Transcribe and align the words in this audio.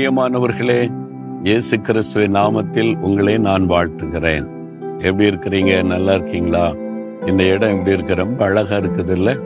பிரியமானவர்களே 0.00 0.90
இயேசு 1.42 1.80
கிறிஸ்துவின் 1.80 2.34
நாமத்தில் 2.34 2.98
உங்களை 2.98 3.38
நான் 3.38 3.68
வாழ்த்துகிறேன். 3.68 4.46
எப்படி 4.98 5.28
இருக்கிறீங்க? 5.28 5.82
நல்லா 5.82 6.14
இருக்கீங்களா? 6.14 6.74
இந்த 7.26 7.42
இடம் 7.44 7.70
எப்படி 7.70 7.90
இருக்கு? 7.90 8.14
ரொம்ப 8.14 8.44
அழகா 8.44 8.76
இருக்குது 8.76 9.10
இல்லை 9.10 9.38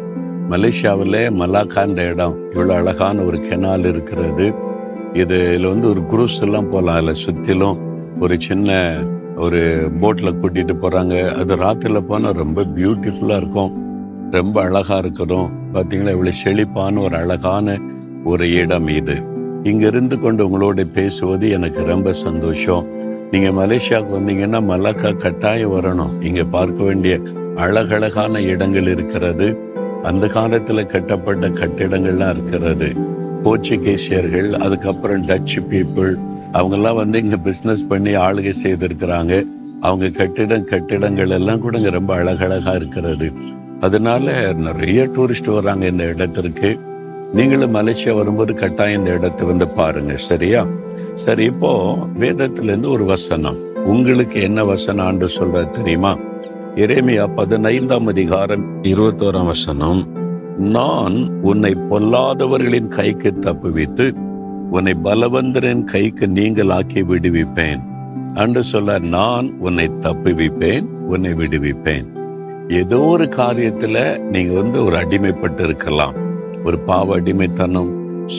மலேசியாவில் 0.51 1.19
மலாக்கான்ற 1.41 2.12
இடம். 2.12 2.37
இவ்வளோ 2.51 2.75
அழகான 2.75 3.23
ஒரு 3.23 3.37
கெனால் 3.37 3.84
இருக்கிறது. 3.84 4.52
இது 5.12 5.51
இதில் 5.51 5.66
வந்து 5.66 5.88
ஒரு 5.88 6.01
குரூஸ் 6.01 6.43
எல்லாம் 6.43 6.71
போகலாம் 6.71 6.95
அதில் 6.95 7.12
சுற்றிலும் 7.12 7.79
ஒரு 8.21 8.41
சின்ன 8.41 8.96
ஒரு 9.36 9.91
போட்டில் 10.00 10.39
கூட்டிகிட்டு 10.43 10.77
போகிறாங்க 10.82 11.34
அது 11.34 11.57
ராத்திரியில் 11.57 12.07
போனால் 12.07 12.32
ரொம்ப 12.32 12.62
பியூட்டிஃபுல்லாக 12.62 13.36
இருக்கும். 13.36 13.73
ரொம்ப 14.30 14.62
அழகாக 14.62 14.98
இருக்கிறோம் 14.98 15.50
பார்த்தீங்களா 15.73 16.16
இவ்வளோ 16.19 16.28
செழிப்பான 16.28 17.00
ஒரு 17.00 17.16
அழகான 17.16 17.78
ஒரு 18.25 18.52
இடம் 18.52 18.89
இது. 18.89 19.33
இங்கே 19.70 19.86
இருந்து 19.86 20.16
கொண்டு 20.18 20.42
உங்களோட 20.46 20.84
பேசுவது 20.96 21.50
எனக்கு 21.50 21.84
ரொம்ப 21.84 22.12
சந்தோஷம். 22.12 22.84
நீங்கள் 23.30 23.56
மலேசியாவுக்கு 23.60 24.12
வந்தீங்கன்னா 24.18 24.60
மலாக்கா 24.70 25.10
கட்டாயம் 25.16 25.72
வரணும். 25.77 26.12
இங்கே 26.22 26.45
பார்க்க 26.56 26.82
வேண்டிய 26.82 27.14
அழகழகான 27.56 28.42
இடங்கள் 28.52 28.86
இருக்கிறது. 28.86 29.48
அந்த 30.02 30.27
காலத்தில் 30.27 30.91
கட்டப்பட்ட 30.95 31.48
கட்டிடங்கள்லாம் 31.48 32.32
இருக்கிறது. 32.36 32.88
போர்ச்சுகீசியர்கள் 33.45 34.50
அதுக்கப்புறம் 34.64 35.27
டச்சு 35.27 35.60
பீப்புள் 35.70 36.12
அவங்கெல்லாம் 36.58 37.00
வந்து 37.02 37.19
இங்கே 37.24 37.38
பிஸ்னஸ் 37.48 37.88
பண்ணி 37.88 38.14
ஆளுகை 38.27 38.55
செய்திருக்கிறாங்க. 38.64 39.34
அவங்க 39.80 40.08
கட்டிடம் 40.08 40.64
கட்டிடங்கள் 40.64 41.30
எல்லாம் 41.30 41.60
கூட 41.60 41.78
இங்கே 41.78 41.91
ரொம்ப 41.91 42.14
அழகழகாக 42.14 42.77
இருக்கிறது. 42.77 43.28
அதனால 43.80 44.52
நிறைய 44.69 45.00
டூரிஸ்ட் 45.16 45.55
வர்றாங்க 45.56 45.86
இந்த 45.86 46.05
இடத்திற்கு. 46.05 46.70
நீங்களும் 47.36 47.74
மலேசியா 47.74 48.14
வரும்போது 48.14 48.54
கட்டாயம் 48.54 48.98
இந்த 48.98 49.12
இடத்தை 49.12 49.46
வந்து 49.46 49.68
பாருங்க 49.68 50.16
சரியா? 50.16 50.66
சரி 51.12 51.44
இப்போ 51.44 51.70
வேதத்துல 52.18 52.62
இருந்து 52.62 52.90
ஒரு 52.90 53.04
வசனம். 53.04 53.58
உங்களுக்கு 53.84 54.40
என்ன 54.40 54.64
வசனம் 54.64 55.06
ஆண்டு 55.06 55.28
சொல்ற 55.38 55.70
தெரியுமா? 55.70 56.16
இறைமையா 56.74 57.34
பதினைந்தாம் 57.34 58.06
அதிகாரம் 58.06 58.82
இருபத்தோராம் 58.82 59.44
வசனம். 59.44 60.02
நான் 60.58 61.16
உன்னை 61.42 61.72
பொல்லாதவர்களின் 61.90 62.88
கைக்கு 62.88 63.32
தப்புவித்து 63.40 64.06
உன்னை 64.70 64.94
பலவந்தரின் 65.05 65.84
கைக்கு 65.84 66.28
நீங்கள் 66.28 66.70
ஆக்கி 66.70 67.02
விடுவிப்பேன். 67.02 67.82
அன்று 68.34 68.62
சொல்ல 68.62 68.98
நான் 68.98 69.48
உன்னை 69.58 69.90
தப்புவிப்பேன் 70.00 70.86
உன்னை 71.06 71.32
விடுவிப்பேன். 71.32 72.06
ஏதோ 72.68 73.00
ஒரு 73.00 73.24
காரியத்துல 73.24 73.96
நீங்க 74.30 74.52
வந்து 74.60 74.84
ஒரு 74.84 74.96
அடிமைப்பட்டு 74.96 75.60
இருக்கலாம் 75.60 76.23
ஒரு 76.65 76.79
பாவ 76.79 77.15
அடிமைத்தனம் 77.15 77.91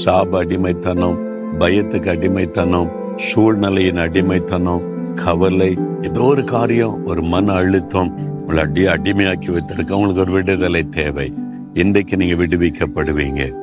சாப 0.05 0.37
அடிமைத்தனம் 0.37 1.17
பயத்துக்கு 1.59 2.09
அடிமைத்தனம் 2.09 2.91
சூழ்நிலையின் 3.15 3.97
அடிமைத்தனம் 3.97 5.13
கவலை 5.15 5.77
ஏதோ 6.01 6.21
ஒரு 6.21 6.43
காரியம் 6.43 7.05
ஒரு 7.05 7.21
மன 7.21 7.53
அழுத்தம் 7.53 8.17
உங்களை 8.39 8.63
அடி 8.63 8.85
அடிமையாக்கி 8.85 9.51
வைத்திருக்க 9.51 9.95
உங்களுக்கு 9.95 10.21
ஒரு 10.21 10.31
விடுதலை 10.31 10.89
தேவை. 10.89 11.33
இன்றைக்கு 11.73 12.17
நீங்க 12.17 12.43
விடுவிக்கப்படுவீங்க. 12.43 13.53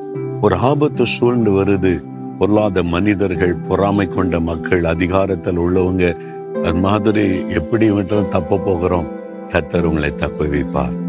ஒரு 0.41 0.55
ஆபத்து 0.55 1.05
சூழ்ந்து 1.05 1.51
வருது. 1.51 2.03
பொல்லாத 2.37 2.83
மனிதர்கள் 2.83 3.55
பொறாமை 3.55 4.07
கொண்ட 4.07 4.39
மக்கள் 4.39 4.83
அதிகாரத்தில் 4.83 5.59
உள்ளவங்க 5.59 6.19
அது 6.63 6.75
மாதிரி 6.75 7.45
எப்படி 7.49 7.87
தப்ப 8.29 8.57
போகிறோம்? 8.57 9.07
கத்தர் 9.47 9.81
உங்களை 9.81 10.15
தப்ப 10.15 10.45
வைப்பார் 10.45 11.02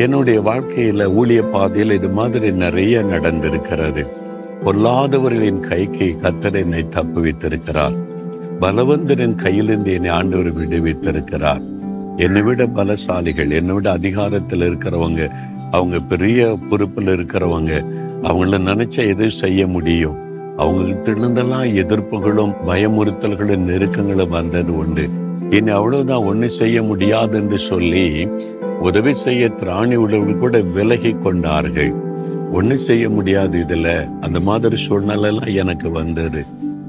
என்னுடைய 0.00 0.40
வாழ்க்கையில 0.40 1.14
ஊழிய 1.14 1.50
பாதையில் 1.50 1.94
இது 1.94 2.08
மாதிரி 2.08 2.52
நிறைய 2.52 3.00
நடந்திருக்கிறது. 3.00 4.06
பொல்லாதவர்களின் 4.64 5.60
கைக்கு 5.60 6.16
கத்தர் 6.22 6.54
என்னை 6.54 6.86
தப்புவித்திருக்கிறார். 6.90 7.94
பலவந்தரின் 8.60 9.34
கையிலிருந்து 9.34 9.92
என்னை 9.92 10.10
ஆண்டவர் 10.10 10.56
விடுவித்திருக்கிறார். 10.58 11.60
என்னை 12.16 12.42
விட 12.42 12.66
பலசாலிகள் 12.66 13.50
என்னை 13.50 13.74
விட 13.74 13.90
அதிகாரத்தில் 13.90 14.60
இருக்கிறவங்க 14.60 15.30
அவங்க 15.70 15.98
பெரிய 15.98 16.58
பொறுப்பில் 16.70 17.06
இருக்கிறவங்க 17.06 17.84
அவங்கள 18.22 18.58
நினைச்சா 18.58 19.06
எதுவும் 19.06 19.28
செய்ய 19.28 19.66
முடியும்? 19.66 20.16
அவங்ககிட்ட 20.58 21.62
எதிர்ப்புகளும் 21.74 22.54
பயமுறுத்தல்களும் 22.66 23.64
நெருக்கங்களும் 23.64 24.28
வந்தது 24.28 24.76
உண்டு. 24.76 25.08
இனி 25.50 25.70
அவ்வளவுதான் 25.70 26.22
ஒண்ணு 26.22 26.44
செய்ய 26.44 26.82
முடியாது 26.82 27.38
என்று 27.38 27.58
சொல்லி 27.58 28.28
உதவி 28.80 29.12
செய்ய 29.14 29.48
திராணி 29.48 29.94
உள்ளவர்கள் 29.94 30.38
கூட 30.38 30.60
விலகி 30.60 31.12
கொண்டார்கள். 31.12 31.92
ஒன்றும் 32.52 32.84
செய்ய 32.88 33.10
முடியாது 33.10 33.60
இதில். 33.60 34.08
அந்த 34.20 34.40
மாதிரி 34.40 34.76
சூழ்நிலையெல்லாம் 34.88 35.54
எனக்கு 35.54 35.90
வந்தது. 35.90 36.44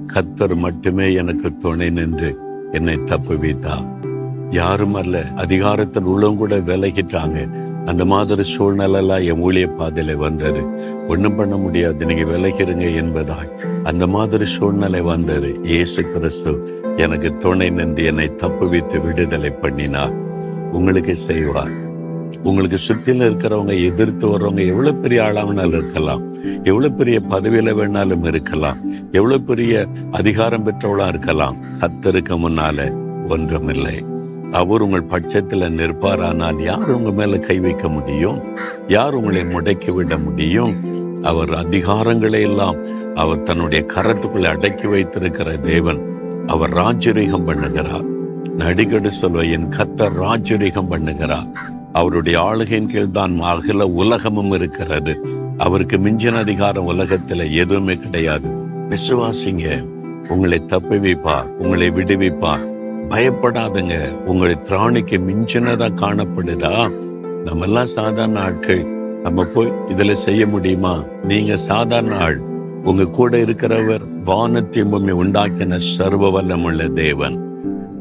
கத்தர் 0.07 0.55
மட்டுமே 0.55 1.13
எனக்கு 1.13 1.57
துணை 1.57 1.89
நின்று 1.89 2.37
என்னை 2.71 3.03
தப்பு 3.03 3.33
வைத்தா. 3.33 3.75
யாரும் 4.49 4.93
அல்ல 4.93 5.27
அதிகாரத்தில் 5.35 6.03
உள்ளவங்க 6.03 6.35
கூட 6.35 6.57
விலகிட்டாங்க. 6.57 7.49
அந்த 7.85 8.05
மாதிரி 8.05 8.43
சூழ்நிலை 8.43 8.99
எல்லாம் 8.99 9.21
என் 9.21 9.43
ஊழிய 9.43 9.69
பாதையில 9.79 10.15
வந்தது. 10.15 10.63
ஒன்றும் 11.07 11.35
பண்ண 11.35 11.55
முடியாது 11.57 12.05
நீங்க 12.05 12.23
விலகிருங்க 12.23 12.87
என்பதாய் 13.01 13.83
அந்த 13.83 14.07
மாதிரி 14.07 14.45
சூழ்நிலை 14.45 15.01
வந்தது. 15.01 15.59
இயேசு 15.63 16.03
கிறிஸ்து 16.03 16.81
எனக்கு 16.97 17.37
துணை 17.37 17.69
நின்று 17.69 18.03
என்னை 18.03 18.35
தப்பு 18.35 18.69
வைத்து 18.69 19.01
விடுதலை 19.01 19.49
பண்ணினார். 19.49 20.20
உங்களுக்கு 20.71 21.15
செய்வார். 21.15 21.89
உங்களுக்கு 22.43 22.77
சுற்றில 22.87 23.25
இருக்கிறவங்க 23.29 23.83
எதிர்த்து 23.83 24.27
வர்றவங்க 24.27 24.67
எவ்வளவு 24.67 24.97
பெரிய 24.97 25.21
ஆளாவனாலும் 25.21 25.77
இருக்கலாம். 25.77 26.21
எவ்வளவு 26.63 26.93
பெரிய 26.93 27.21
பதவியில 27.29 27.73
வேணாலும் 27.73 28.25
இருக்கலாம். 28.25 28.77
எவ்வளவு 29.11 29.41
பெரிய 29.41 29.87
அதிகாரம் 30.11 30.65
பெற்றவளா 30.65 31.07
இருக்கலாம். 31.07 31.57
கத்தருக்கு 31.79 32.37
முன்னால 32.37 32.93
ஒன்றுமில்லை. 33.29 34.05
அவர் 34.51 34.81
உங்கள் 34.81 35.05
பட்சத்துல 35.09 35.69
நிற்பாரானால் 35.69 36.63
யார் 36.63 36.91
உங்க 36.91 37.11
மேல 37.11 37.37
கை 37.37 37.59
வைக்க 37.59 37.87
முடியும்? 37.87 38.41
யார் 38.87 39.13
உங்களை 39.13 39.41
முடக்கி 39.41 39.93
விட 39.93 40.17
முடியும்? 40.17 40.75
அவர் 41.23 41.49
அதிகாரங்களை 41.49 42.41
எல்லாம் 42.41 42.75
அவர் 43.15 43.43
தன்னுடைய 43.43 43.85
கரத்துக்குள்ளே 43.95 44.45
அடக்கி 44.45 44.87
வைத்திருக்கிற 44.87 45.57
தேவன் 45.57 46.01
அவர் 46.47 46.73
ராஜரீகம் 46.73 47.47
பண்ணுகிறார். 47.47 48.10
நடிகடு 48.57 49.07
சொல்வ 49.07 49.43
என் 49.43 49.69
கத்தர் 49.69 50.11
ராஜரீகம் 50.19 50.91
பண்ணுகிறார். 50.91 51.51
அவருடைய 51.93 52.41
ஆளுகையின் 52.41 52.89
கீழ் 52.89 53.11
தான் 53.11 53.39
அகில 53.39 53.87
உலகமும் 53.87 54.51
இருக்கிறது. 54.51 55.19
அவருக்கு 55.57 55.97
மிஞ்சின 55.97 56.37
அதிகாரம் 56.37 56.89
உலகத்துல 56.89 57.53
எதுவுமே 57.53 57.95
கிடையாது. 57.95 58.47
விசுவாசிங்க 58.89 59.85
உங்களை 60.29 60.65
தப்பி 60.65 60.95
வைப்பார் 60.95 61.45
உங்களை 61.45 61.89
விடுவிப்பார். 61.89 62.69
பயப்படாதுங்க 63.09 64.23
உங்களை 64.25 64.57
திராணிக்கு 64.69 65.21
மிஞ்சினதா 65.29 65.91
காணப்படுதா? 65.95 66.91
நம்ம 67.43 67.65
எல்லாம் 67.65 67.85
சாதாரண 67.85 68.39
ஆட்கள். 68.39 68.85
நம்ம 69.23 69.43
போய் 69.43 69.73
இதுல 69.89 70.11
செய்ய 70.11 70.47
முடியுமா? 70.47 71.03
நீங்க 71.23 71.55
சாதாரண 71.55 72.17
ஆள். 72.17 72.41
உங்க 72.83 73.05
கூட 73.05 73.37
இருக்கிறவர் 73.37 74.01
வானத்தின் 74.23 74.89
பூமி 74.89 75.11
உண்டாக்கின 75.11 75.75
சர்வ 75.75 76.41
வல்லமுள்ள 76.41 76.91
தேவன். 76.91 77.50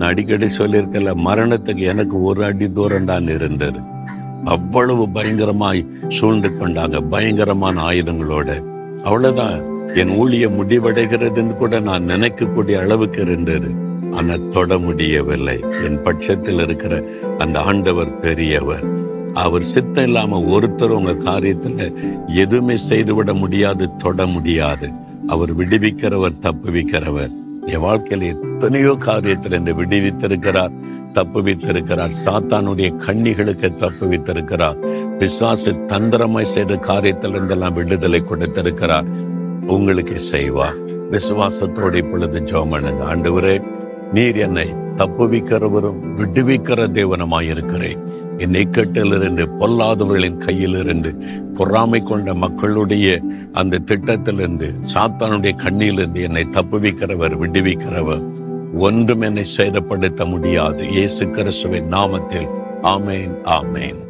நான் 0.00 0.08
அடிக்கடி 0.08 0.46
சொல்லியிருக்கல 0.58 1.12
மரணத்துக்கு 1.24 1.76
எனக்கு 1.76 2.22
ஒரு 2.22 2.44
அடி 2.44 2.72
தூரம் 2.72 3.04
தான் 3.04 3.26
இருந்தது. 3.28 3.80
அவ்வளவு 4.44 5.06
பயங்கரமாய் 5.06 6.08
சூழ்ந்து 6.08 6.48
கொண்டாங்க 6.48 7.08
பயங்கரமான 7.08 7.82
ஆயுதங்களோட. 7.82 8.64
அவ்வளவுதான் 9.04 9.86
என் 9.94 10.08
ஊழிய 10.08 10.46
முடிவடைகிறதுன்னு 10.48 11.56
கூட 11.56 11.80
நான் 11.80 12.08
நினைக்கக்கூடிய 12.08 12.78
அளவுக்கு 12.78 13.22
இருந்தது. 13.22 13.70
ஆனால் 14.12 14.48
தொட 14.48 14.78
முடியவில்லை. 14.78 15.64
என் 15.84 16.02
பட்சத்தில் 16.02 16.60
இருக்கிற 16.60 17.04
அந்த 17.38 17.60
ஆண்டவர் 17.60 18.20
பெரியவர். 18.20 18.84
அவர் 19.34 19.62
சித்தம் 19.62 20.04
இல்லாம 20.04 20.40
ஒருத்தர் 20.40 20.98
உங்க 20.98 21.10
காரியத்துல 21.10 21.94
எதுவுமே 22.26 22.76
செய்துவிட 22.76 23.34
முடியாது 23.34 23.96
தொட 23.96 24.26
முடியாது. 24.26 24.90
அவர் 25.26 25.56
விடுவிக்கிறவர் 25.56 26.40
தப்புவிக்கிறவர். 26.40 27.30
என் 27.66 27.80
வாழ்க்கையில 27.80 28.48
எத்தனையோ 28.60 28.96
காரியத்தில் 29.00 29.76
விடுவித்திருக்கிறார் 29.76 30.72
தப்பு 31.12 31.42
வைத்திருக்கிறார் 31.42 32.10
சாத்தானுடைய 32.24 32.88
கண்ணிகளுக்கு 32.96 33.74
தப்பு 33.74 34.08
வைத்திருக்கிறார் 34.08 34.76
பிசாசு 35.18 35.72
தந்திரமாய் 35.92 36.50
செய்த 36.54 36.74
காரியத்திலிருந்தெல்லாம் 36.88 37.72
விடுதலை 37.72 38.20
கொடுத்திருக்கிறார். 38.22 39.06
உங்களுக்கு 39.66 40.18
செய்வார் 40.18 40.76
விசுவாசத்தோடு 41.10 41.94
இப்பொழுது 41.94 42.40
ஜோமனுங்க 42.40 43.06
ஆண்டவரே 43.12 43.54
நீர் 44.12 44.36
என்னை 44.36 44.66
தப்புவிக்கிறவரும் 44.96 45.98
விடுவிக்கிற 46.18 46.86
தேவனமாயிருக்கிறேன் 46.98 48.00
என் 48.38 48.58
இக்கட்டிலிருந்து 48.62 49.46
பொல்லாதவர்களின் 49.60 50.38
கையிலிருந்து 50.46 51.12
பொறாமை 51.54 52.02
கொண்ட 52.02 52.34
மக்களுடைய 52.34 53.20
அந்த 53.52 53.78
திட்டத்திலிருந்து 53.78 54.70
சாத்தானுடைய 54.94 55.54
கண்ணிலிருந்து 55.64 56.22
என்னை 56.22 56.44
தப்புவிக்கிறவர் 56.52 57.36
விடுவிக்கிறவர். 57.42 58.39
ஒன்றும் 58.74 59.20
என்னை 59.20 59.44
சேதப்படுத்த 59.56 60.26
முடியாது. 60.26 60.88
இயேசு 60.88 61.30
கிறிஸ்துவின் 61.30 61.92
நாமத்தில். 61.92 62.48
ஆமேன் 62.82 63.34
ஆமேன். 63.44 64.08